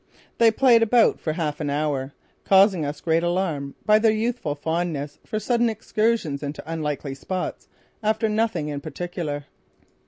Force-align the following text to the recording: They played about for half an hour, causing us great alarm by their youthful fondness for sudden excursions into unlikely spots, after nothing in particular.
They 0.39 0.49
played 0.49 0.81
about 0.81 1.19
for 1.19 1.33
half 1.33 1.59
an 1.59 1.69
hour, 1.69 2.13
causing 2.43 2.83
us 2.83 3.01
great 3.01 3.21
alarm 3.21 3.75
by 3.85 3.99
their 3.99 4.11
youthful 4.11 4.55
fondness 4.55 5.19
for 5.27 5.39
sudden 5.39 5.69
excursions 5.69 6.41
into 6.41 6.63
unlikely 6.65 7.13
spots, 7.13 7.67
after 8.01 8.27
nothing 8.27 8.67
in 8.67 8.81
particular. 8.81 9.45